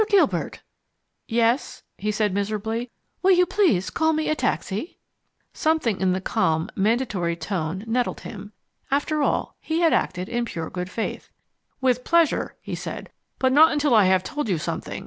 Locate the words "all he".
9.21-9.81